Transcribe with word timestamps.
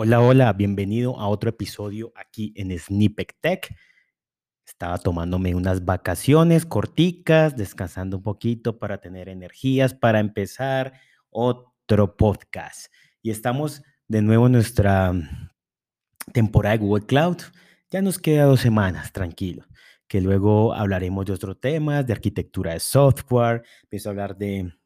Hola, 0.00 0.20
hola, 0.20 0.52
bienvenido 0.52 1.18
a 1.18 1.26
otro 1.26 1.50
episodio 1.50 2.12
aquí 2.14 2.52
en 2.54 2.70
Snippet 2.78 3.34
Tech. 3.40 3.74
Estaba 4.64 4.96
tomándome 4.98 5.56
unas 5.56 5.84
vacaciones 5.84 6.64
corticas, 6.64 7.56
descansando 7.56 8.18
un 8.18 8.22
poquito 8.22 8.78
para 8.78 9.00
tener 9.00 9.28
energías 9.28 9.94
para 9.94 10.20
empezar 10.20 10.92
otro 11.30 12.16
podcast. 12.16 12.92
Y 13.22 13.32
estamos 13.32 13.82
de 14.06 14.22
nuevo 14.22 14.46
en 14.46 14.52
nuestra 14.52 15.12
temporada 16.32 16.76
de 16.76 16.84
Google 16.84 17.04
Cloud. 17.04 17.38
Ya 17.90 18.00
nos 18.00 18.20
queda 18.20 18.44
dos 18.44 18.60
semanas, 18.60 19.10
tranquilo, 19.10 19.66
que 20.06 20.20
luego 20.20 20.74
hablaremos 20.74 21.26
de 21.26 21.32
otros 21.32 21.58
temas, 21.60 22.06
de 22.06 22.12
arquitectura 22.12 22.74
de 22.74 22.78
software, 22.78 23.64
empiezo 23.82 24.08
a 24.08 24.12
hablar 24.12 24.36
de 24.36 24.77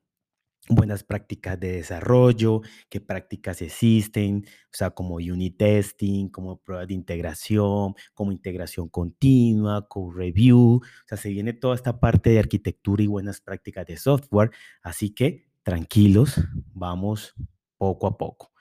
buenas 0.69 1.03
prácticas 1.05 1.59
de 1.59 1.73
desarrollo, 1.73 2.61
qué 2.89 3.01
prácticas 3.01 3.63
existen, 3.63 4.45
o 4.47 4.71
sea, 4.71 4.91
como 4.91 5.17
unit 5.17 5.57
testing, 5.57 6.29
como 6.29 6.59
pruebas 6.59 6.89
de 6.89 6.95
integración, 6.95 7.95
como 8.15 8.33
integración 8.33 8.89
continua, 8.89 9.87
code 9.89 10.15
review, 10.17 10.77
o 10.77 11.07
sea, 11.07 11.19
se 11.19 11.31
viene 11.31 11.53
toda 11.53 11.75
esta 11.75 11.99
parte 12.01 12.31
de 12.31 12.39
arquitectura 12.39 13.03
y 13.03 13.09
buenas 13.09 13.41
prácticas 13.41 13.87
de 13.87 13.97
software, 13.97 14.51
así 14.83 15.11
que 15.11 15.47
tranquilos, 15.63 16.41
vamos 16.73 17.35
poco 17.77 18.07
a 18.07 18.17
poco. 18.17 18.53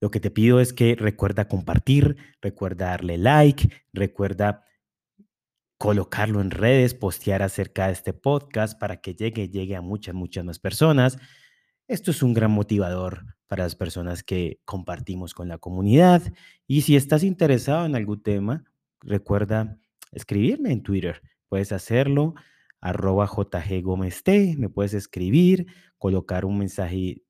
Lo 0.00 0.10
que 0.10 0.20
te 0.20 0.30
pido 0.30 0.60
es 0.60 0.72
que 0.72 0.94
recuerda 0.94 1.48
compartir, 1.48 2.16
recuerda 2.40 2.86
darle 2.86 3.18
like, 3.18 3.68
recuerda 3.92 4.64
colocarlo 5.78 6.40
en 6.40 6.50
redes, 6.50 6.94
postear 6.94 7.42
acerca 7.42 7.86
de 7.86 7.92
este 7.92 8.12
podcast 8.12 8.78
para 8.78 9.00
que 9.00 9.14
llegue, 9.14 9.48
llegue 9.48 9.76
a 9.76 9.80
muchas, 9.80 10.14
muchas 10.14 10.44
más 10.44 10.58
personas. 10.58 11.18
Esto 11.86 12.10
es 12.10 12.22
un 12.22 12.34
gran 12.34 12.50
motivador 12.50 13.36
para 13.46 13.62
las 13.62 13.76
personas 13.76 14.22
que 14.22 14.60
compartimos 14.64 15.34
con 15.34 15.48
la 15.48 15.58
comunidad. 15.58 16.22
Y 16.66 16.82
si 16.82 16.96
estás 16.96 17.22
interesado 17.22 17.86
en 17.86 17.94
algún 17.94 18.22
tema, 18.22 18.64
recuerda 19.00 19.78
escribirme 20.12 20.72
en 20.72 20.82
Twitter. 20.82 21.22
Puedes 21.48 21.72
hacerlo, 21.72 22.34
arroba 22.80 23.26
JG 23.26 24.58
me 24.58 24.68
puedes 24.68 24.94
escribir, 24.94 25.66
colocar 25.96 26.44
un 26.44 26.58
mensaje 26.58 27.22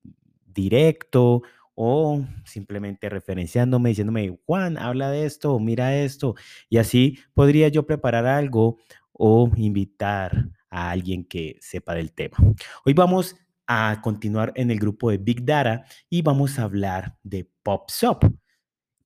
directo 0.45 1.43
o 1.81 2.25
simplemente 2.45 3.09
referenciándome, 3.09 3.91
diciéndome, 3.91 4.37
Juan, 4.47 4.77
habla 4.79 5.13
de 5.13 5.27
esto, 5.27 5.61
mira 5.61 5.97
esto, 5.97 6.35
y 6.69 6.79
así 6.79 7.21
podría 7.35 7.69
yo 7.69 7.87
preparar 7.87 8.27
algo 8.27 8.79
o 9.13 9.49
invitar 9.55 10.49
a 10.71 10.91
alguien 10.91 11.25
que 11.25 11.57
sepa 11.61 11.95
del 11.95 12.13
tema. 12.13 12.37
Hoy 12.85 12.95
vamos 12.95 13.37
a 13.69 14.01
continuar 14.03 14.53
en 14.57 14.73
el 14.73 14.81
grupo 14.81 15.13
de 15.13 15.19
Big 15.19 15.45
Data 15.45 15.85
y 16.11 16.23
vamos 16.23 16.59
a 16.59 16.65
hablar 16.65 17.17
de 17.23 17.49
PopSop. 17.63 18.25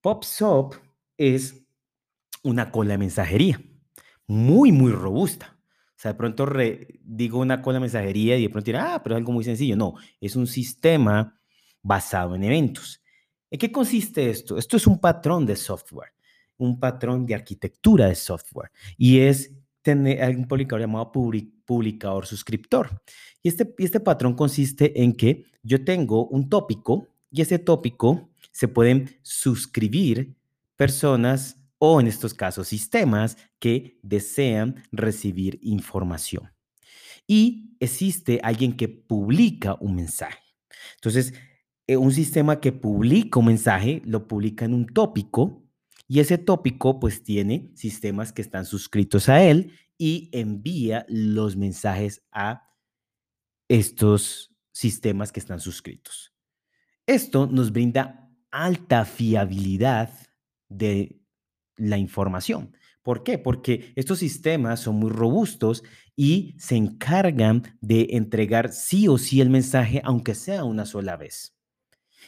PopSop 0.01 0.75
es 1.19 1.67
una 2.43 2.71
cola 2.71 2.93
de 2.93 2.99
mensajería 2.99 3.61
muy, 4.27 4.73
muy 4.73 4.93
robusta. 4.93 5.59
O 5.91 6.03
sea, 6.03 6.13
de 6.13 6.19
pronto 6.19 6.49
digo 7.05 7.39
una 7.39 7.61
cola 7.61 7.77
de 7.77 7.81
mensajería 7.81 8.39
y 8.39 8.43
de 8.45 8.49
pronto 8.49 8.65
dirá, 8.65 8.95
ah, 8.95 9.03
pero 9.03 9.15
es 9.15 9.19
algo 9.19 9.33
muy 9.33 9.45
sencillo. 9.45 9.77
No, 9.77 9.95
es 10.23 10.37
un 10.37 10.47
sistema 10.47 11.39
basado 11.83 12.35
en 12.35 12.45
eventos. 12.45 13.03
¿En 13.51 13.59
qué 13.59 13.71
consiste 13.71 14.31
esto? 14.31 14.57
Esto 14.57 14.77
es 14.77 14.87
un 14.87 14.99
patrón 14.99 15.45
de 15.45 15.57
software, 15.57 16.13
un 16.57 16.79
patrón 16.79 17.27
de 17.27 17.35
arquitectura 17.35 18.07
de 18.07 18.15
software 18.15 18.71
y 18.97 19.19
es 19.19 19.53
tener 19.83 20.37
un 20.37 20.47
publicador 20.47 20.81
llamado 20.81 21.13
publicador 21.13 22.27
suscriptor. 22.27 23.03
Y 23.43 23.49
este, 23.49 23.75
este 23.79 24.01
patrón 24.01 24.35
consiste 24.35 25.03
en 25.03 25.13
que 25.13 25.45
yo 25.63 25.85
tengo 25.85 26.27
un 26.29 26.49
tópico 26.49 27.09
y 27.31 27.43
ese 27.43 27.59
tópico 27.59 28.31
se 28.53 28.69
pueden 28.69 29.19
suscribir 29.23 30.35
personas 30.77 31.57
o 31.79 32.01
en 32.01 32.07
estos 32.07 32.33
casos 32.33 32.69
sistemas 32.69 33.37
que 33.59 33.99
desean 34.03 34.85
recibir 34.93 35.59
información. 35.63 36.53
Y 37.27 37.77
existe 37.81 38.41
alguien 38.43 38.77
que 38.77 38.89
publica 38.89 39.77
un 39.81 39.97
mensaje. 39.97 40.39
Entonces, 40.97 41.35
eh, 41.87 41.97
un 41.97 42.13
sistema 42.13 42.61
que 42.61 42.73
publica 42.73 43.41
un 43.41 43.47
mensaje, 43.47 44.03
lo 44.05 44.29
publica 44.29 44.65
en 44.65 44.75
un 44.75 44.87
tópico 44.87 45.65
y 46.07 46.21
ese 46.21 46.39
tópico 46.39 47.01
pues 47.01 47.23
tiene 47.23 47.71
sistemas 47.75 48.33
que 48.33 48.43
están 48.43 48.67
suscritos 48.67 49.29
a 49.29 49.43
él 49.43 49.73
y 49.99 50.31
envía 50.33 51.07
los 51.09 51.57
mensajes 51.57 52.23
a 52.33 52.69
estos 53.69 54.55
sistemas 54.73 55.33
que 55.33 55.41
están 55.41 55.61
suscritos. 55.61 56.35
Esto 57.07 57.47
nos 57.47 57.73
brinda 57.73 58.31
alta 58.51 59.05
fiabilidad 59.05 60.11
de 60.69 61.21
la 61.77 61.99
información. 61.99 62.77
¿Por 63.03 63.25
qué? 63.25 63.39
Porque 63.39 63.93
estos 63.97 64.21
sistemas 64.21 64.81
son 64.81 64.97
muy 64.97 65.11
robustos 65.11 65.83
y 66.15 66.55
se 66.59 66.77
encargan 66.77 67.77
de 67.81 68.09
entregar 68.11 68.73
sí 68.73 69.09
o 69.09 69.19
sí 69.19 69.41
el 69.41 69.51
mensaje, 69.51 70.01
aunque 70.05 70.35
sea 70.35 70.65
una 70.65 70.87
sola 70.87 71.17
vez. 71.17 71.57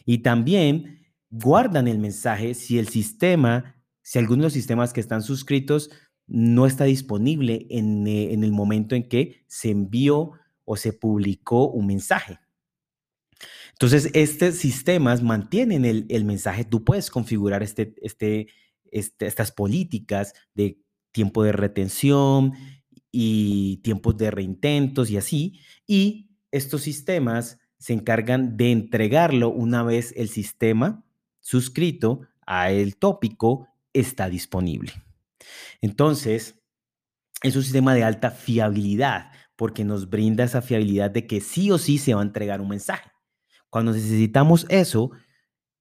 Y 0.05 0.19
también 0.19 1.07
guardan 1.31 1.89
el 1.89 1.99
mensaje 1.99 2.55
si 2.55 2.79
el 2.79 2.89
sistema, 2.89 3.77
si 4.03 4.19
alguno 4.19 4.43
de 4.43 4.47
los 4.47 4.53
sistemas 4.53 4.93
que 4.93 5.01
están 5.01 5.23
suscritos 5.23 5.91
no 6.27 6.67
está 6.67 6.85
disponible 6.85 7.67
en, 7.71 8.07
eh, 8.07 8.33
el 8.33 8.53
momento 8.53 8.95
en 8.95 9.09
que 9.09 9.45
se 9.47 9.71
envió 9.71 10.33
o 10.65 10.77
se 10.77 10.93
publicó 10.93 11.69
un 11.71 11.87
mensaje. 11.87 12.39
Entonces, 13.73 14.11
estos 14.15 14.55
sistemas 14.55 15.23
mantienen 15.23 15.85
el, 15.85 16.25
mensaje. 16.25 16.65
Tú 16.65 16.85
puedes 16.85 17.11
configurar 17.11 17.63
este, 17.63 17.95
este, 18.01 18.47
este, 18.91 19.27
estas 19.27 19.51
políticas 19.51 20.33
de 20.55 20.79
tiempo 21.11 21.43
de 21.43 21.53
retención 21.53 22.53
y 23.11 23.79
tiempos 23.79 24.17
de 24.17 24.31
reintentos 24.31 25.11
y 25.11 25.17
así. 25.17 25.61
Y 25.87 26.31
estos 26.53 26.83
sistemas 26.83 27.59
se 27.79 27.93
encargan 27.93 28.57
de 28.57 28.73
entregarlo 28.73 29.51
una 29.51 29.83
vez 29.83 30.13
el 30.17 30.29
sistema 30.29 31.05
suscrito 31.41 32.23
a 32.47 32.71
el 32.71 32.97
tópico 32.97 33.69
está 33.93 34.29
disponible. 34.29 34.93
Entonces, 35.81 36.61
es 37.43 37.57
un 37.57 37.63
sistema 37.63 37.95
de 37.95 38.05
alta 38.05 38.31
fiabilidad 38.31 39.31
porque 39.57 39.85
nos 39.85 40.09
brinda 40.09 40.45
esa 40.45 40.63
fiabilidad 40.63 41.11
de 41.11 41.27
que 41.27 41.41
sí 41.41 41.71
o 41.71 41.79
sí 41.79 41.99
se 41.99 42.15
va 42.15 42.21
a 42.21 42.25
entregar 42.25 42.61
un 42.61 42.69
mensaje. 42.69 43.11
Cuando 43.71 43.93
necesitamos 43.93 44.67
eso, 44.69 45.11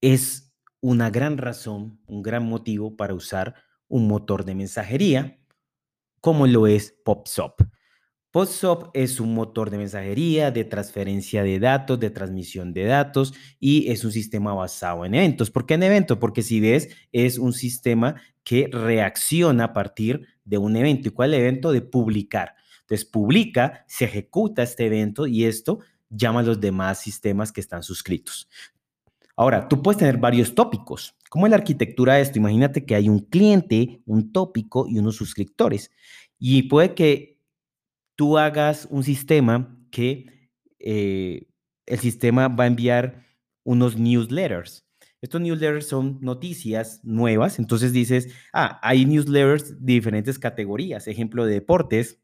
es 0.02 0.54
una 0.82 1.10
gran 1.10 1.38
razón, 1.38 2.02
un 2.06 2.22
gran 2.22 2.46
motivo 2.46 2.98
para 2.98 3.14
usar 3.14 3.56
un 3.88 4.08
motor 4.08 4.44
de 4.44 4.56
mensajería 4.56 5.40
como 6.20 6.48
lo 6.48 6.68
es 6.68 6.96
PopSop. 7.04 7.62
PostSop 8.34 8.90
es 8.96 9.20
un 9.20 9.36
motor 9.36 9.70
de 9.70 9.78
mensajería, 9.78 10.50
de 10.50 10.64
transferencia 10.66 11.44
de 11.44 11.60
datos, 11.60 12.00
de 12.00 12.10
transmisión 12.10 12.74
de 12.74 12.86
datos 12.86 13.36
y 13.60 13.92
es 13.92 14.04
un 14.04 14.12
sistema 14.12 14.56
basado 14.56 15.06
en 15.06 15.14
eventos. 15.14 15.52
¿Por 15.52 15.68
qué 15.68 15.76
en 15.76 15.84
eventos? 15.84 16.18
Porque 16.18 16.42
si 16.42 16.60
ves, 16.60 16.90
es 17.12 17.38
un 17.38 17.54
sistema 17.54 18.16
que 18.44 18.72
reacciona 18.72 19.66
a 19.66 19.74
partir 19.74 20.26
de 20.46 20.58
un 20.58 20.76
evento. 20.76 21.10
¿Y 21.10 21.12
cuál 21.12 21.36
evento? 21.36 21.72
De 21.72 21.82
publicar. 21.82 22.56
Entonces, 22.82 23.06
publica, 23.06 23.86
se 23.88 24.06
ejecuta 24.06 24.64
este 24.64 24.88
evento 24.88 25.28
y 25.28 25.46
esto 25.46 25.82
llama 26.10 26.40
a 26.40 26.44
los 26.44 26.60
demás 26.60 27.00
sistemas 27.00 27.52
que 27.52 27.62
están 27.62 27.84
suscritos. 27.84 28.50
Ahora, 29.36 29.68
tú 29.68 29.84
puedes 29.84 30.00
tener 30.00 30.18
varios 30.18 30.56
tópicos. 30.56 31.16
¿Cómo 31.30 31.46
es 31.46 31.52
la 31.52 31.58
arquitectura 31.58 32.16
de 32.16 32.22
esto? 32.22 32.40
Imagínate 32.40 32.84
que 32.84 32.96
hay 32.96 33.10
un 33.10 33.20
cliente, 33.20 34.02
un 34.08 34.32
tópico 34.32 34.88
y 34.88 34.98
unos 34.98 35.18
suscriptores. 35.18 35.92
Y 36.40 36.64
puede 36.64 36.96
que 36.96 37.33
tú 38.16 38.38
hagas 38.38 38.88
un 38.90 39.04
sistema 39.04 39.78
que 39.92 40.50
eh, 40.80 41.48
el 41.86 42.00
sistema 42.00 42.48
va 42.48 42.66
a 42.66 42.68
enviar 42.68 43.26
unos 43.64 43.98
newsletters. 43.98 44.86
Estos 45.22 45.40
newsletters 45.40 45.88
son 45.88 46.20
noticias 46.22 47.00
nuevas, 47.04 47.58
entonces 47.58 47.94
dices, 47.94 48.28
ah, 48.52 48.80
hay 48.84 49.06
newsletters 49.06 49.80
de 49.80 49.94
diferentes 49.94 50.38
categorías, 50.38 51.08
ejemplo 51.08 51.46
de 51.46 51.54
deportes, 51.54 52.20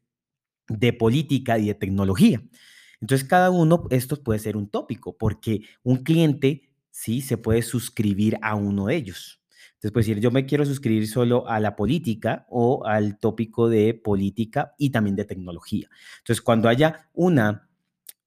de 0.68 0.92
política 0.92 1.58
y 1.58 1.68
de 1.68 1.74
tecnología. 1.74 2.42
Entonces, 3.00 3.26
cada 3.26 3.50
uno, 3.50 3.86
estos 3.90 4.20
puede 4.20 4.38
ser 4.38 4.56
un 4.56 4.68
tópico, 4.68 5.16
porque 5.16 5.62
un 5.82 6.02
cliente 6.04 6.70
sí 6.90 7.22
se 7.22 7.38
puede 7.38 7.62
suscribir 7.62 8.36
a 8.42 8.54
uno 8.54 8.86
de 8.86 8.96
ellos. 8.96 9.39
Entonces, 9.80 9.92
puede 9.92 10.06
decir, 10.08 10.20
yo 10.20 10.30
me 10.30 10.44
quiero 10.44 10.66
suscribir 10.66 11.08
solo 11.08 11.48
a 11.48 11.58
la 11.58 11.74
política 11.74 12.44
o 12.50 12.84
al 12.84 13.18
tópico 13.18 13.70
de 13.70 13.94
política 13.94 14.74
y 14.76 14.90
también 14.90 15.16
de 15.16 15.24
tecnología. 15.24 15.88
Entonces, 16.18 16.42
cuando 16.42 16.68
haya 16.68 17.08
una 17.14 17.66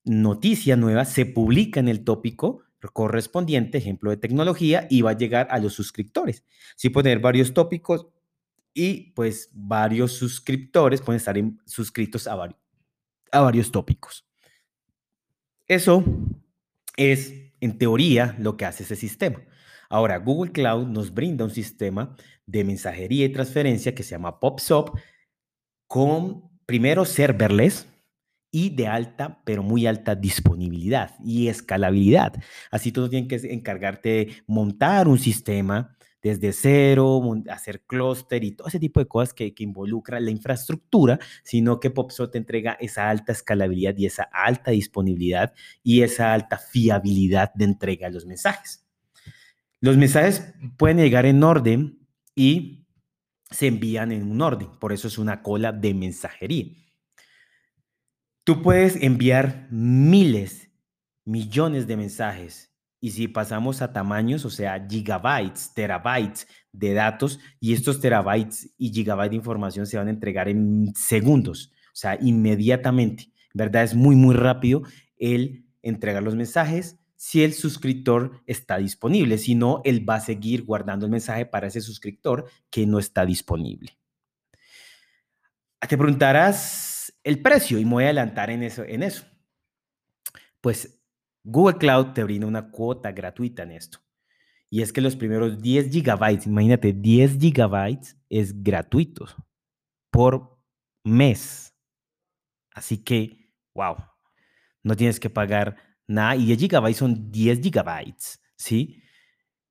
noticia 0.03 0.75
nueva, 0.75 1.05
se 1.05 1.27
publica 1.27 1.79
en 1.79 1.89
el 1.89 2.03
tópico 2.03 2.63
correspondiente, 2.91 3.77
ejemplo 3.77 4.09
de 4.09 4.17
tecnología, 4.17 4.87
y 4.89 5.03
va 5.03 5.11
a 5.11 5.17
llegar 5.17 5.47
a 5.51 5.59
los 5.59 5.73
suscriptores. 5.73 6.43
Sí 6.75 6.89
pueden 6.89 7.11
tener 7.11 7.19
varios 7.19 7.53
tópicos 7.53 8.07
y 8.73 9.11
pues 9.11 9.51
varios 9.53 10.13
suscriptores 10.13 11.01
pueden 11.01 11.17
estar 11.17 11.39
suscritos 11.65 12.25
a, 12.25 12.49
a 13.31 13.41
varios 13.41 13.71
tópicos. 13.71 14.25
Eso 15.67 16.03
es, 16.97 17.53
en 17.61 17.77
teoría, 17.77 18.35
lo 18.39 18.57
que 18.57 18.65
hace 18.65 18.81
ese 18.81 18.95
sistema. 18.95 19.39
Ahora, 19.93 20.17
Google 20.17 20.51
Cloud 20.51 20.87
nos 20.87 21.13
brinda 21.13 21.45
un 21.45 21.51
sistema 21.51 22.15
de 22.47 22.63
mensajería 22.63 23.25
y 23.25 23.31
transferencia 23.31 23.93
que 23.93 24.01
se 24.01 24.15
llama 24.15 24.39
PopSop 24.39 24.97
con 25.87 26.49
primero 26.65 27.05
serverless, 27.05 27.87
y 28.49 28.71
de 28.71 28.87
alta, 28.87 29.41
pero 29.45 29.61
muy 29.61 29.87
alta 29.87 30.15
disponibilidad 30.15 31.15
y 31.23 31.47
escalabilidad. 31.47 32.33
Así 32.71 32.91
tú 32.91 33.01
no 33.01 33.09
tienes 33.09 33.41
que 33.41 33.53
encargarte 33.53 34.09
de 34.09 34.35
montar 34.47 35.07
un 35.07 35.19
sistema 35.19 35.95
desde 36.23 36.53
cero, 36.53 37.21
hacer 37.49 37.81
clúster 37.81 38.43
y 38.43 38.51
todo 38.51 38.67
ese 38.67 38.79
tipo 38.79 38.99
de 38.99 39.07
cosas 39.07 39.33
que, 39.33 39.53
que 39.53 39.63
involucra 39.63 40.19
la 40.19 40.31
infraestructura, 40.31 41.19
sino 41.43 41.79
que 41.79 41.91
PopSo 41.91 42.31
te 42.31 42.39
entrega 42.39 42.77
esa 42.79 43.09
alta 43.09 43.31
escalabilidad 43.31 43.95
y 43.97 44.07
esa 44.07 44.23
alta 44.23 44.71
disponibilidad 44.71 45.53
y 45.83 46.01
esa 46.01 46.33
alta 46.33 46.57
fiabilidad 46.57 47.53
de 47.53 47.65
entrega 47.65 48.07
de 48.07 48.13
los 48.13 48.25
mensajes. 48.25 48.82
Los 49.83 49.97
mensajes 49.97 50.53
pueden 50.77 50.95
llegar 50.95 51.25
en 51.25 51.43
orden 51.43 52.07
y 52.37 52.87
se 53.51 53.67
envían 53.67 54.13
en 54.13 54.31
un 54.31 54.41
orden, 54.41 54.69
por 54.79 54.93
eso 54.93 55.09
es 55.09 55.17
una 55.17 55.41
cola 55.41 55.73
de 55.73 55.93
mensajería. 55.93 56.71
Tú 58.45 58.61
puedes 58.61 58.95
enviar 59.03 59.67
miles, 59.71 60.71
millones 61.25 61.85
de 61.85 61.97
mensajes 61.97 62.73
y 63.01 63.11
si 63.11 63.27
pasamos 63.27 63.81
a 63.81 63.91
tamaños, 63.91 64.45
o 64.45 64.49
sea, 64.49 64.87
gigabytes, 64.89 65.73
terabytes 65.73 66.47
de 66.71 66.93
datos, 66.93 67.41
y 67.59 67.73
estos 67.73 67.99
terabytes 67.99 68.73
y 68.77 68.89
gigabytes 68.89 69.31
de 69.31 69.35
información 69.35 69.85
se 69.85 69.97
van 69.97 70.07
a 70.07 70.11
entregar 70.11 70.47
en 70.47 70.93
segundos, 70.95 71.73
o 71.87 71.95
sea, 71.95 72.17
inmediatamente. 72.21 73.33
¿Verdad? 73.53 73.83
Es 73.83 73.95
muy, 73.95 74.15
muy 74.15 74.33
rápido 74.33 74.83
el 75.17 75.65
entregar 75.81 76.23
los 76.23 76.37
mensajes 76.37 77.02
si 77.23 77.41
el 77.41 77.53
suscriptor 77.53 78.43
está 78.47 78.77
disponible. 78.77 79.37
Si 79.37 79.55
no, 79.55 79.79
él 79.85 80.07
va 80.07 80.15
a 80.15 80.19
seguir 80.19 80.65
guardando 80.65 81.05
el 81.05 81.11
mensaje 81.13 81.45
para 81.45 81.67
ese 81.67 81.79
suscriptor 81.79 82.49
que 82.69 82.85
no 82.85 82.99
está 82.99 83.25
disponible. 83.25 83.97
Te 85.79 85.97
preguntarás, 85.97 87.17
el 87.23 87.41
precio 87.41 87.79
y 87.79 87.85
me 87.85 87.91
voy 87.91 88.03
a 88.03 88.07
adelantar 88.07 88.49
en 88.49 88.61
eso, 88.61 88.83
en 88.83 89.03
eso. 89.03 89.23
Pues 90.59 91.01
Google 91.45 91.77
Cloud 91.77 92.07
te 92.07 92.25
brinda 92.25 92.45
una 92.45 92.69
cuota 92.69 93.13
gratuita 93.13 93.63
en 93.63 93.71
esto. 93.71 93.99
Y 94.69 94.81
es 94.81 94.91
que 94.91 94.99
los 94.99 95.15
primeros 95.15 95.61
10 95.61 95.91
gigabytes, 95.91 96.45
imagínate, 96.45 96.91
10 96.91 97.39
gigabytes 97.39 98.17
es 98.27 98.61
gratuito 98.61 99.27
por 100.11 100.59
mes. 101.05 101.73
Así 102.73 103.01
que, 103.01 103.49
wow, 103.73 103.95
no 104.83 104.97
tienes 104.97 105.21
que 105.21 105.29
pagar 105.29 105.92
nada. 106.07 106.35
Y 106.35 106.45
10 106.45 106.59
gigabytes 106.59 106.97
son 106.97 107.31
10 107.31 107.61
gigabytes, 107.61 108.41
¿sí? 108.55 109.01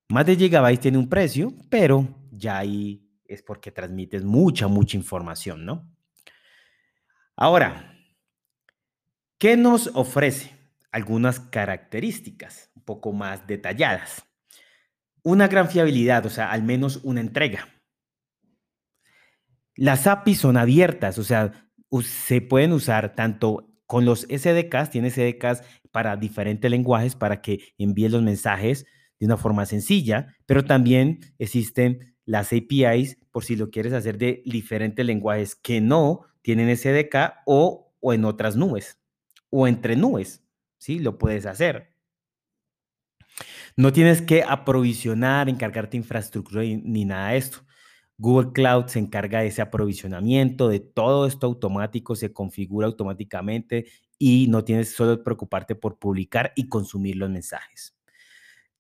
Más 0.08 0.26
de 0.26 0.37
gigabytes 0.37 0.81
tiene 0.81 0.99
un 0.99 1.08
precio, 1.08 1.55
pero 1.70 2.06
ya 2.31 2.58
ahí 2.58 3.08
es 3.25 3.43
porque 3.43 3.73
transmites 3.73 4.25
mucha, 4.25 4.69
mucha 4.69 4.96
información, 4.96 5.64
¿no? 5.64 5.90
Ahora, 7.37 7.96
¿qué 9.38 9.56
nos 9.56 9.88
ofrece? 9.94 10.58
Algunas 10.90 11.40
características 11.40 12.70
un 12.75 12.84
poco 12.84 13.12
más 13.12 13.46
detalladas. 13.46 14.25
Una 15.23 15.49
gran 15.49 15.69
fiabilidad, 15.70 16.26
o 16.26 16.31
sea, 16.31 16.50
al 16.50 16.62
menos 16.62 17.00
una 17.05 17.20
entrega. 17.20 17.69
Las 19.75 20.06
APIs 20.06 20.40
son 20.40 20.58
abiertas, 20.58 21.17
o 21.19 21.25
sea, 21.25 21.70
se 22.02 22.43
pueden 22.43 22.73
usar 22.73 23.14
tanto 23.14 23.73
con 23.87 24.05
los 24.05 24.23
SDKs, 24.23 24.90
tiene 24.90 25.11
SDKs 25.11 25.62
para 25.92 26.16
diferentes 26.16 26.70
lenguajes 26.70 27.14
para 27.14 27.40
que 27.40 27.60
envíe 27.78 28.08
los 28.08 28.22
mensajes 28.22 28.86
de 29.20 29.26
una 29.26 29.36
forma 29.36 29.66
sencilla, 29.66 30.34
pero 30.46 30.64
también 30.64 31.20
existen 31.38 32.16
las 32.24 32.52
APIs 32.52 33.18
por 33.30 33.44
si 33.44 33.54
lo 33.54 33.70
quieres 33.70 33.92
hacer 33.92 34.18
de 34.18 34.42
diferentes 34.44 35.06
lenguajes 35.06 35.54
que 35.54 35.80
no 35.80 36.22
tienen 36.42 36.76
SDK 36.76 37.42
o, 37.46 37.94
o 38.00 38.12
en 38.12 38.24
otras 38.24 38.56
nubes 38.56 38.98
o 39.50 39.68
entre 39.68 39.96
nubes, 39.96 40.42
¿sí? 40.78 40.98
Lo 40.98 41.18
puedes 41.18 41.46
hacer. 41.46 41.94
No 43.76 43.92
tienes 43.92 44.22
que 44.22 44.42
aprovisionar, 44.42 45.48
encargarte 45.48 45.96
infraestructura 45.96 46.62
ni 46.62 47.04
nada 47.04 47.30
de 47.30 47.38
esto. 47.38 47.58
Google 48.18 48.52
Cloud 48.52 48.86
se 48.86 48.98
encarga 48.98 49.40
de 49.40 49.48
ese 49.48 49.62
aprovisionamiento, 49.62 50.68
de 50.68 50.80
todo 50.80 51.26
esto 51.26 51.46
automático, 51.46 52.14
se 52.14 52.32
configura 52.32 52.86
automáticamente 52.86 53.86
y 54.24 54.46
no 54.46 54.62
tienes 54.62 54.94
solo 54.94 55.24
preocuparte 55.24 55.74
por 55.74 55.98
publicar 55.98 56.52
y 56.54 56.69
consumir 56.69 57.16
los 57.16 57.28
mensajes. 57.28 57.96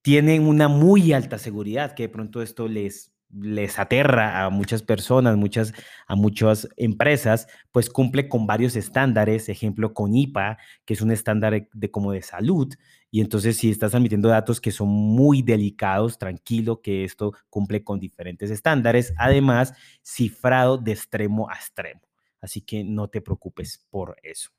Tienen 0.00 0.46
una 0.46 0.68
muy 0.68 1.12
alta 1.12 1.36
seguridad, 1.36 1.96
que 1.96 2.04
de 2.04 2.08
pronto 2.10 2.42
esto 2.42 2.68
les 2.68 3.12
les 3.40 3.78
aterra 3.78 4.44
a 4.44 4.50
muchas 4.50 4.82
personas, 4.82 5.38
muchas, 5.38 5.72
a 6.06 6.14
muchas 6.16 6.68
empresas, 6.76 7.46
pues 7.72 7.88
cumple 7.88 8.28
con 8.28 8.46
varios 8.46 8.76
estándares, 8.76 9.48
ejemplo 9.48 9.94
con 9.94 10.14
IPA, 10.14 10.58
que 10.84 10.92
es 10.92 11.00
un 11.00 11.10
estándar 11.10 11.66
de, 11.72 11.90
como 11.90 12.12
de 12.12 12.20
salud, 12.20 12.72
y 13.10 13.22
entonces 13.22 13.56
si 13.56 13.70
estás 13.70 13.94
admitiendo 13.94 14.28
datos 14.28 14.60
que 14.60 14.70
son 14.70 14.88
muy 14.88 15.40
delicados, 15.40 16.18
tranquilo 16.18 16.82
que 16.82 17.04
esto 17.04 17.32
cumple 17.48 17.82
con 17.82 17.98
diferentes 17.98 18.50
estándares, 18.50 19.14
además 19.16 19.72
cifrado 20.02 20.76
de 20.76 20.92
extremo 20.92 21.48
a 21.48 21.54
extremo, 21.54 22.02
así 22.42 22.60
que 22.60 22.84
no 22.84 23.08
te 23.08 23.22
preocupes 23.22 23.86
por 23.90 24.14
eso. 24.22 24.50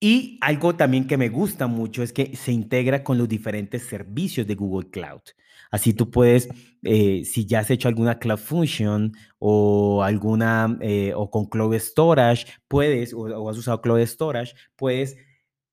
Y 0.00 0.38
algo 0.40 0.76
también 0.76 1.06
que 1.06 1.16
me 1.16 1.28
gusta 1.28 1.66
mucho 1.66 2.02
es 2.02 2.12
que 2.12 2.36
se 2.36 2.52
integra 2.52 3.02
con 3.02 3.18
los 3.18 3.28
diferentes 3.28 3.82
servicios 3.82 4.46
de 4.46 4.54
Google 4.54 4.90
Cloud. 4.90 5.22
Así 5.70 5.92
tú 5.92 6.10
puedes, 6.10 6.48
eh, 6.82 7.24
si 7.24 7.44
ya 7.44 7.60
has 7.60 7.70
hecho 7.70 7.88
alguna 7.88 8.18
Cloud 8.18 8.38
Function 8.38 9.12
o 9.38 10.02
alguna, 10.02 10.78
eh, 10.80 11.12
o 11.14 11.30
con 11.30 11.46
Cloud 11.46 11.74
Storage, 11.74 12.46
puedes, 12.68 13.12
o, 13.12 13.48
has 13.50 13.58
usado 13.58 13.82
Cloud 13.82 14.00
Storage, 14.06 14.54
puedes 14.76 15.16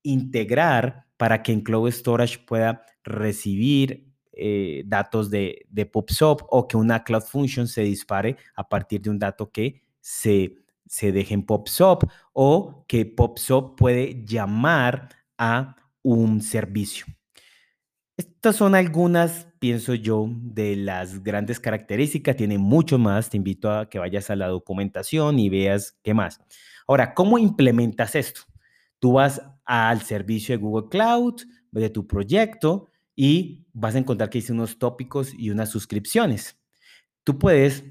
integrar 0.03 1.05
para 1.17 1.43
que 1.43 1.51
en 1.51 1.61
Cloud 1.61 1.91
Storage 1.91 2.39
pueda 2.39 2.83
recibir 3.03 4.11
eh, 4.33 4.83
datos 4.85 5.29
de, 5.29 5.65
de 5.69 5.85
PubSub 5.85 6.45
o 6.49 6.67
que 6.67 6.75
una 6.75 7.03
Cloud 7.03 7.23
Function 7.23 7.67
se 7.67 7.83
dispare 7.83 8.37
a 8.55 8.67
partir 8.67 9.01
de 9.01 9.11
un 9.11 9.19
dato 9.19 9.51
que 9.51 9.83
se 10.01 10.64
se 10.87 11.11
deje 11.11 11.33
en 11.33 11.45
PopSop 11.45 12.03
o 12.33 12.85
que 12.87 13.05
PopSop 13.05 13.77
puede 13.77 14.23
llamar 14.25 15.09
a 15.37 15.75
un 16.01 16.41
servicio. 16.41 17.05
Estas 18.17 18.55
son 18.55 18.75
algunas, 18.75 19.47
pienso 19.59 19.93
yo, 19.93 20.27
de 20.29 20.77
las 20.77 21.21
grandes 21.21 21.59
características. 21.59 22.37
Tiene 22.37 22.57
mucho 22.57 22.97
más. 22.97 23.29
Te 23.29 23.37
invito 23.37 23.69
a 23.69 23.89
que 23.89 23.99
vayas 23.99 24.29
a 24.29 24.35
la 24.35 24.47
documentación 24.47 25.37
y 25.37 25.49
veas 25.49 25.97
qué 26.01 26.13
más. 26.13 26.39
Ahora, 26.87 27.13
¿cómo 27.13 27.37
implementas 27.37 28.15
esto? 28.15 28.41
Tú 28.99 29.13
vas 29.13 29.41
al 29.65 30.01
servicio 30.01 30.55
de 30.55 30.63
Google 30.63 30.89
Cloud, 30.89 31.41
de 31.71 31.89
tu 31.89 32.07
proyecto 32.07 32.87
y 33.15 33.65
vas 33.73 33.95
a 33.95 33.99
encontrar 33.99 34.29
que 34.29 34.37
dice 34.37 34.53
unos 34.53 34.79
tópicos 34.79 35.33
y 35.33 35.49
unas 35.49 35.69
suscripciones. 35.69 36.57
Tú 37.23 37.37
puedes, 37.37 37.83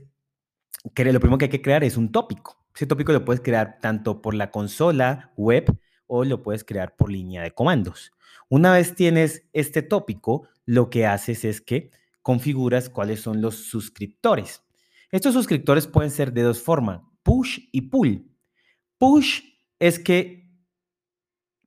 lo 0.84 1.20
primero 1.20 1.38
que 1.38 1.46
hay 1.46 1.50
que 1.50 1.62
crear 1.62 1.84
es 1.84 1.96
un 1.96 2.10
tópico. 2.10 2.63
Ese 2.74 2.86
tópico 2.86 3.12
lo 3.12 3.24
puedes 3.24 3.40
crear 3.40 3.78
tanto 3.80 4.20
por 4.20 4.34
la 4.34 4.50
consola 4.50 5.32
web 5.36 5.78
o 6.06 6.24
lo 6.24 6.42
puedes 6.42 6.64
crear 6.64 6.96
por 6.96 7.10
línea 7.10 7.42
de 7.42 7.52
comandos. 7.52 8.12
Una 8.48 8.72
vez 8.72 8.94
tienes 8.94 9.48
este 9.52 9.82
tópico, 9.82 10.48
lo 10.66 10.90
que 10.90 11.06
haces 11.06 11.44
es 11.44 11.60
que 11.60 11.90
configuras 12.22 12.88
cuáles 12.88 13.20
son 13.20 13.40
los 13.40 13.54
suscriptores. 13.56 14.62
Estos 15.10 15.34
suscriptores 15.34 15.86
pueden 15.86 16.10
ser 16.10 16.32
de 16.32 16.42
dos 16.42 16.60
formas, 16.60 17.00
push 17.22 17.60
y 17.70 17.82
pull. 17.82 18.28
Push 18.98 19.42
es 19.78 19.98
que 19.98 20.44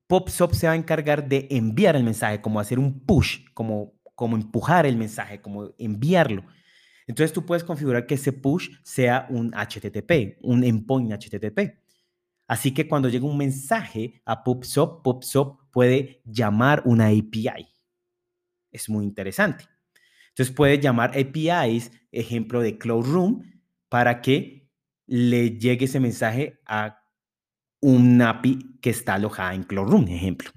PopSop 0.08 0.54
se 0.54 0.68
va 0.68 0.74
a 0.74 0.78
encargar 0.78 1.28
de 1.28 1.48
enviar 1.52 1.96
el 1.96 2.04
mensaje, 2.04 2.42
como 2.42 2.60
hacer 2.60 2.80
un 2.80 3.00
push, 3.06 3.46
como, 3.54 3.94
como 4.16 4.36
empujar 4.36 4.86
el 4.86 4.98
mensaje, 4.98 5.42
como 5.42 5.72
enviarlo. 5.78 6.44
Entonces 7.08 7.34
tú 7.34 7.46
puedes 7.46 7.64
configurar 7.64 8.06
que 8.06 8.16
ese 8.16 8.34
push 8.34 8.70
sea 8.84 9.26
un 9.30 9.54
HTTP, 9.54 10.38
un 10.42 10.64
endpoint 10.64 11.12
HTTP. 11.14 11.80
Así 12.48 12.74
que 12.74 12.88
cuando 12.88 13.10
llega 13.10 13.26
un 13.26 13.38
mensaje 13.38 14.22
a 14.26 14.44
PubSub, 14.44 15.02
PubSub 15.02 15.70
puede 15.72 16.22
llamar 16.26 16.84
una 16.86 17.08
API. 17.08 17.68
Es 18.72 18.90
muy 18.90 19.06
interesante. 19.06 19.66
Entonces 20.30 20.54
puede 20.54 20.80
llamar 20.80 21.18
APIs, 21.18 21.92
ejemplo 22.12 22.62
de 22.62 22.78
Cloud 22.78 23.06
Room, 23.06 23.62
para 23.90 24.22
que 24.22 24.70
le 25.08 25.58
llegue 25.58 25.86
ese 25.86 26.00
mensaje 26.00 26.60
a 26.66 27.02
un 27.82 28.22
API 28.22 28.80
que 28.82 28.90
está 28.90 29.16
alojada 29.16 29.56
en 29.56 29.64
Cloud 29.64 29.90
Room, 29.90 30.08
ejemplo. 30.10 30.52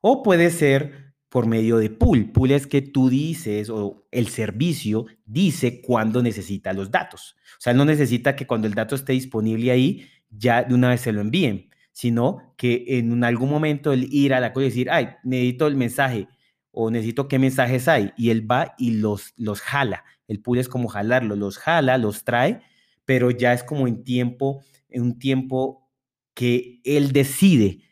O 0.00 0.22
puede 0.22 0.50
ser 0.50 1.09
por 1.30 1.46
medio 1.46 1.78
de 1.78 1.88
pool. 1.88 2.30
Pool 2.32 2.50
es 2.50 2.66
que 2.66 2.82
tú 2.82 3.08
dices 3.08 3.70
o 3.70 4.04
el 4.10 4.28
servicio 4.28 5.06
dice 5.24 5.80
cuándo 5.80 6.22
necesita 6.22 6.72
los 6.74 6.90
datos. 6.90 7.36
O 7.52 7.60
sea, 7.60 7.72
no 7.72 7.84
necesita 7.84 8.36
que 8.36 8.46
cuando 8.46 8.66
el 8.66 8.74
dato 8.74 8.96
esté 8.96 9.14
disponible 9.14 9.70
ahí, 9.70 10.08
ya 10.28 10.64
de 10.64 10.74
una 10.74 10.90
vez 10.90 11.00
se 11.00 11.12
lo 11.12 11.20
envíen, 11.20 11.70
sino 11.92 12.54
que 12.56 12.84
en 12.98 13.24
algún 13.24 13.48
momento 13.48 13.92
él 13.92 14.08
ir 14.10 14.34
a 14.34 14.40
la 14.40 14.52
cola 14.52 14.66
y 14.66 14.70
decir, 14.70 14.90
ay, 14.90 15.10
necesito 15.24 15.68
el 15.68 15.76
mensaje 15.76 16.28
o 16.72 16.90
necesito 16.90 17.28
qué 17.28 17.38
mensajes 17.38 17.88
hay, 17.88 18.12
y 18.16 18.30
él 18.30 18.48
va 18.48 18.74
y 18.76 18.92
los, 18.92 19.32
los 19.36 19.60
jala. 19.60 20.04
El 20.28 20.40
pool 20.40 20.58
es 20.58 20.68
como 20.68 20.88
jalarlo, 20.88 21.36
los 21.36 21.58
jala, 21.58 21.98
los 21.98 22.24
trae, 22.24 22.62
pero 23.04 23.30
ya 23.30 23.52
es 23.52 23.62
como 23.62 23.88
en 23.88 24.04
tiempo, 24.04 24.62
en 24.88 25.02
un 25.02 25.18
tiempo 25.18 25.88
que 26.34 26.80
él 26.84 27.12
decide 27.12 27.82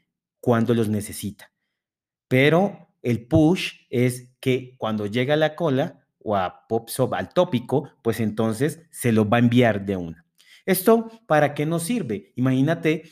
cuándo 0.40 0.74
los 0.74 0.88
necesita. 0.88 1.52
Pero 2.28 2.87
el 3.02 3.26
push 3.26 3.86
es 3.90 4.34
que 4.40 4.74
cuando 4.78 5.06
llega 5.06 5.34
a 5.34 5.38
la 5.38 5.56
cola 5.56 6.06
o 6.18 6.36
a 6.36 6.66
PopSop, 6.68 7.14
al 7.14 7.32
tópico, 7.32 7.90
pues 8.02 8.20
entonces 8.20 8.82
se 8.90 9.12
lo 9.12 9.28
va 9.28 9.38
a 9.38 9.40
enviar 9.40 9.84
de 9.84 9.96
una. 9.96 10.26
¿Esto 10.66 11.10
para 11.26 11.54
qué 11.54 11.64
nos 11.64 11.84
sirve? 11.84 12.32
Imagínate, 12.36 13.04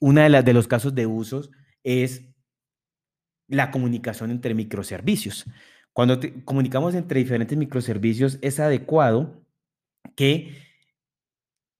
una 0.00 0.24
de, 0.24 0.28
las, 0.28 0.44
de 0.44 0.52
los 0.52 0.66
casos 0.66 0.94
de 0.94 1.06
usos 1.06 1.50
es 1.84 2.28
la 3.46 3.70
comunicación 3.70 4.30
entre 4.30 4.54
microservicios. 4.54 5.46
Cuando 5.92 6.20
comunicamos 6.44 6.94
entre 6.94 7.20
diferentes 7.20 7.56
microservicios, 7.56 8.38
es 8.42 8.60
adecuado 8.60 9.44
que 10.14 10.56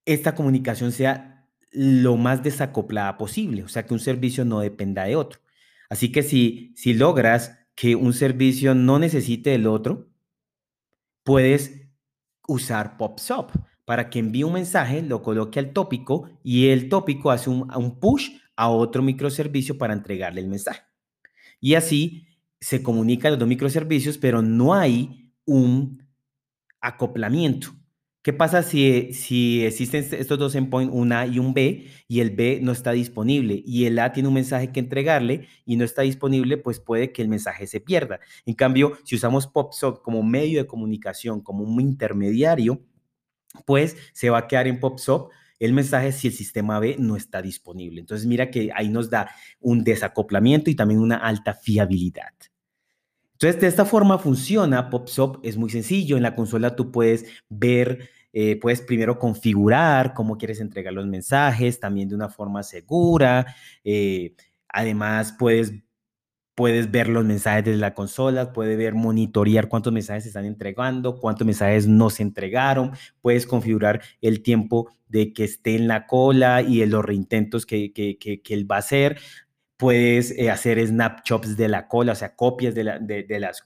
esta 0.05 0.35
comunicación 0.35 0.93
sea 0.93 1.49
lo 1.71 2.17
más 2.17 2.43
desacoplada 2.43 3.19
posible, 3.19 3.63
o 3.63 3.69
sea, 3.69 3.85
que 3.85 3.95
un 3.95 4.01
servicio 4.01 4.45
no 4.45 4.61
dependa 4.61 5.05
de 5.05 5.17
otro. 5.17 5.41
Así 5.89 6.13
que 6.13 6.23
si, 6.23 6.73
si 6.77 6.95
logras 6.95 7.59
que 7.75 7.95
un 7.95 8.13
servicio 8.13 8.75
no 8.75 8.99
necesite 8.99 9.55
el 9.55 9.67
otro, 9.67 10.11
puedes 11.25 11.89
usar 12.47 12.97
PopSop 12.97 13.53
para 13.85 14.11
que 14.11 14.19
envíe 14.19 14.45
un 14.45 14.53
mensaje, 14.55 15.03
lo 15.03 15.23
coloque 15.23 15.59
al 15.59 15.73
tópico 15.73 16.29
y 16.43 16.69
el 16.69 16.89
tópico 16.89 17.31
hace 17.31 17.51
un, 17.51 17.71
un 17.75 17.99
push 17.99 18.31
a 18.57 18.69
otro 18.69 19.03
microservicio 19.03 19.79
para 19.79 19.95
entregarle 19.95 20.41
el 20.41 20.49
mensaje. 20.49 20.83
Y 21.61 21.75
así 21.75 22.27
se 22.61 22.83
comunican 22.83 23.33
los 23.33 23.39
dos 23.39 23.49
microservicios, 23.49 24.19
pero 24.19 24.43
no 24.43 24.75
hay 24.75 25.33
un 25.45 26.07
acoplamiento. 26.81 27.78
¿Qué 28.29 28.35
pasa 28.35 28.63
si, 28.63 29.15
si 29.15 29.65
existen 29.65 30.07
estos 30.13 30.39
dos 30.39 30.55
endpoints, 30.55 30.95
un 30.95 31.13
A 31.13 31.27
y 31.27 31.39
un 31.39 31.55
B, 31.55 31.87
y 32.09 32.21
el 32.21 32.29
B 32.29 32.61
no 32.63 32.73
está 32.73 32.93
disponible 32.93 33.63
y 33.65 33.87
el 33.87 33.99
A 33.99 34.13
tiene 34.13 34.29
un 34.29 34.35
mensaje 34.35 34.71
que 34.71 34.81
entregarle 34.81 35.49
y 35.65 35.77
no 35.77 35.85
está 35.87 36.03
disponible, 36.03 36.59
pues 36.59 36.79
puede 36.79 37.11
que 37.11 37.23
el 37.23 37.29
mensaje 37.29 37.67
se 37.67 37.81
pierda. 37.81 38.21
En 38.45 38.53
cambio, 38.53 38.99
si 39.05 39.17
usamos 39.17 39.47
PopSop 39.47 40.03
como 40.03 40.23
medio 40.23 40.61
de 40.61 40.67
comunicación, 40.67 41.41
como 41.41 41.65
un 41.65 41.81
intermediario, 41.81 42.83
pues 43.65 43.97
se 44.13 44.29
va 44.29 44.41
a 44.41 44.47
quedar 44.47 44.69
en 44.69 44.79
PopSop 44.79 45.33
el 45.59 45.73
mensaje 45.73 46.13
si 46.13 46.27
el 46.27 46.35
sistema 46.35 46.79
B 46.81 46.97
no 46.99 47.17
está 47.17 47.41
disponible. 47.41 47.99
Entonces, 47.99 48.27
mira 48.27 48.51
que 48.51 48.69
ahí 48.75 48.91
nos 48.91 49.09
da 49.09 49.31
un 49.59 49.85
desacoplamiento 49.85 50.69
y 50.69 50.75
también 50.75 51.01
una 51.01 51.17
alta 51.17 51.55
fiabilidad. 51.55 52.35
Entonces, 53.41 53.61
de 53.61 53.69
esta 53.69 53.85
forma 53.85 54.19
funciona 54.19 54.91
PopSop, 54.91 55.39
es 55.45 55.57
muy 55.57 55.71
sencillo. 55.71 56.17
En 56.17 56.25
la 56.25 56.35
consola 56.35 56.77
tú 56.77 56.91
puedes 56.91 57.25
ver 57.49 58.11
eh, 58.33 58.57
puedes 58.61 58.81
primero 58.81 59.19
configurar 59.19 60.15
cómo 60.15 60.37
quieres 60.39 60.61
entregar 60.61 60.93
los 60.93 61.07
mensajes, 61.07 61.81
también 61.81 62.09
de 62.09 62.15
una 62.15 62.29
forma 62.29 62.63
segura. 62.63 63.55
Eh, 63.85 64.35
además, 64.69 65.35
puedes, 65.39 65.73
puedes 66.55 66.91
ver 66.91 67.09
los 67.09 67.25
mensajes 67.25 67.65
desde 67.65 67.79
la 67.79 67.95
consola, 67.95 68.53
puedes 68.53 68.77
ver, 68.77 68.95
monitorear 68.95 69.69
cuántos 69.69 69.93
mensajes 69.93 70.25
se 70.25 70.31
están 70.31 70.45
entregando, 70.45 71.21
cuántos 71.21 71.47
mensajes 71.47 71.87
no 71.87 72.11
se 72.11 72.23
entregaron. 72.23 72.93
Puedes 73.21 73.47
configurar 73.47 74.03
el 74.21 74.43
tiempo 74.43 74.91
de 75.09 75.33
que 75.33 75.45
esté 75.45 75.77
en 75.77 75.89
la 75.89 76.07
cola 76.07 76.63
y 76.63 76.85
los 76.87 77.05
reintentos 77.05 77.65
que, 77.65 77.93
que, 77.93 78.19
que, 78.19 78.43
que 78.43 78.55
él 78.55 78.71
va 78.71 78.77
a 78.77 78.81
hacer 78.81 79.19
puedes 79.79 80.33
eh, 80.33 80.51
hacer 80.51 80.85
snapshots 80.85 81.57
de 81.57 81.69
la 81.69 81.87
cola, 81.87 82.13
o 82.13 82.15
sea, 82.17 82.35
copias 82.35 82.75
de, 82.75 82.83
las, 82.83 83.01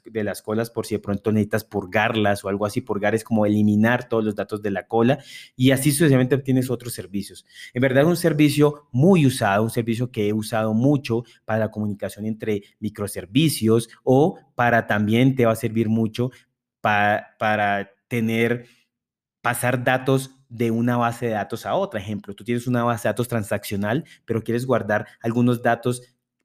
de 0.04 0.24
las 0.24 0.42
colas 0.42 0.68
por 0.68 0.84
si 0.84 0.94
de 0.94 0.98
pronto 0.98 1.32
necesitas 1.32 1.64
purgarlas 1.64 2.44
o 2.44 2.50
algo 2.50 2.66
así. 2.66 2.82
Purgar 2.82 3.14
es 3.14 3.24
como 3.24 3.46
eliminar 3.46 4.10
todos 4.10 4.22
los 4.22 4.36
datos 4.36 4.60
de 4.60 4.70
la 4.70 4.86
cola 4.86 5.18
y 5.56 5.70
así 5.70 5.90
sucesivamente 5.90 6.34
obtienes 6.34 6.70
otros 6.70 6.92
servicios. 6.92 7.46
En 7.72 7.80
verdad 7.80 8.04
un 8.04 8.16
servicio 8.16 8.88
muy 8.92 9.24
usado, 9.24 9.62
un 9.62 9.70
servicio 9.70 10.12
que 10.12 10.28
he 10.28 10.34
usado 10.34 10.74
mucho 10.74 11.24
para 11.46 11.60
la 11.60 11.70
comunicación 11.70 12.26
entre 12.26 12.62
microservicios 12.78 13.88
o 14.04 14.38
para 14.54 14.86
también 14.86 15.34
te 15.34 15.46
va 15.46 15.52
a 15.52 15.56
servir 15.56 15.88
mucho 15.88 16.30
para, 16.82 17.36
para 17.38 17.90
tener, 18.08 18.66
pasar 19.42 19.84
datos 19.84 20.30
de 20.48 20.70
una 20.70 20.96
base 20.96 21.26
de 21.26 21.32
datos 21.32 21.66
a 21.66 21.74
otra. 21.74 22.00
Ejemplo, 22.00 22.34
tú 22.34 22.44
tienes 22.44 22.66
una 22.66 22.84
base 22.84 23.08
de 23.08 23.10
datos 23.10 23.28
transaccional, 23.28 24.04
pero 24.24 24.42
quieres 24.42 24.66
guardar 24.66 25.06
algunos 25.20 25.62
datos 25.62 26.02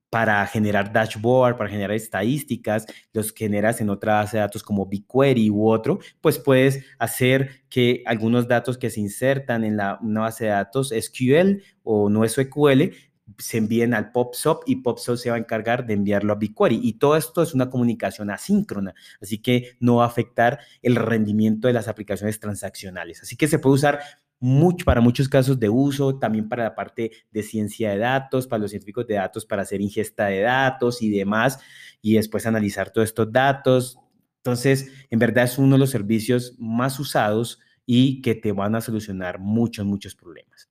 para 0.10 0.46
generar 0.48 0.94
dashboard, 0.94 1.58
para 1.58 1.70
generar 1.70 1.92
estadísticas, 1.92 2.86
los 3.12 3.34
generas 3.34 3.82
en 3.82 3.90
otra 3.90 4.16
base 4.16 4.38
de 4.38 4.42
datos 4.42 4.64
como 4.64 4.86
BigQuery 4.86 5.50
u 5.50 5.68
otro, 5.68 6.00
pues 6.22 6.40
puedes 6.40 6.86
hacer 6.98 7.66
que 7.70 8.04
algunos 8.06 8.48
datos 8.48 8.78
que 8.78 8.90
se 8.90 9.02
insertan 9.02 9.66
en 9.66 9.76
la, 9.76 10.00
una 10.02 10.22
base 10.22 10.46
de 10.46 10.52
datos 10.52 10.94
SQL 10.98 11.62
o 11.84 12.10
no 12.10 12.28
SQL 12.28 12.94
se 13.38 13.58
envíen 13.58 13.94
al 13.94 14.12
PopSop 14.12 14.64
y 14.66 14.78
PopSop 14.78 15.18
se 15.18 15.30
va 15.30 15.36
a 15.36 15.40
encargar 15.40 15.86
de 15.86 15.94
enviarlo 15.94 16.34
a 16.34 16.38
BigQuery. 16.38 16.80
Y 16.82 16.94
todo 16.94 17.16
esto 17.16 17.42
es 17.42 17.54
una 17.54 17.70
comunicación 17.70 18.30
asíncrona, 18.30 18.94
así 19.22 19.40
que 19.40 19.76
no 19.80 19.98
va 19.98 20.06
a 20.06 20.08
afectar 20.08 20.60
el 20.82 20.96
rendimiento 20.96 21.68
de 21.68 21.74
las 21.74 21.88
aplicaciones 21.88 22.40
transaccionales. 22.40 23.22
Así 23.22 23.36
que 23.36 23.48
se 23.48 23.60
puede 23.60 23.76
usar 23.76 24.00
mucho, 24.40 24.86
para 24.86 25.02
muchos 25.02 25.30
casos 25.30 25.60
de 25.60 25.70
uso, 25.70 26.20
también 26.20 26.48
para 26.48 26.64
la 26.64 26.76
parte 26.76 27.12
de 27.32 27.44
ciencia 27.44 27.92
de 27.92 27.98
datos, 27.98 28.48
para 28.48 28.62
los 28.62 28.72
científicos 28.72 29.08
de 29.08 29.16
datos, 29.16 29.46
para 29.46 29.64
hacer 29.64 29.82
ingesta 29.82 30.28
de 30.28 30.42
datos 30.42 31.02
y 31.02 31.10
demás, 31.10 31.60
y 32.02 32.16
después 32.16 32.46
analizar 32.46 32.92
todos 32.92 33.10
estos 33.10 33.32
datos. 33.32 33.98
Entonces, 34.38 34.92
en 35.10 35.20
verdad 35.20 35.46
es 35.46 35.58
uno 35.58 35.76
de 35.76 35.80
los 35.80 35.90
servicios 35.90 36.56
más 36.60 37.00
usados 37.00 37.60
y 37.86 38.22
que 38.22 38.36
te 38.36 38.52
van 38.52 38.76
a 38.76 38.82
solucionar 38.82 39.40
muchos, 39.40 39.86
muchos 39.86 40.16
problemas. 40.16 40.70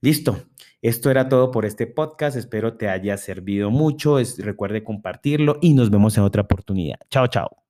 Listo. 0.00 0.48
Esto 0.86 1.10
era 1.10 1.28
todo 1.28 1.50
por 1.50 1.64
este 1.64 1.88
podcast. 1.88 2.36
Espero 2.36 2.76
te 2.76 2.88
haya 2.88 3.16
servido 3.16 3.72
mucho. 3.72 4.18
recuerde 4.38 4.84
compartirlo 4.84 5.58
y 5.60 5.74
nos 5.74 5.90
vemos 5.90 6.16
en 6.16 6.22
otra 6.22 6.42
oportunidad. 6.42 7.00
Chao, 7.10 7.26
chao. 7.26 7.65